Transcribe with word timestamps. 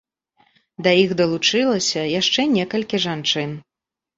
Да 0.87 0.93
іх 1.01 1.13
далучылася 1.19 2.01
яшчэ 2.19 2.41
некалькі 2.57 3.05
жанчын. 3.05 3.55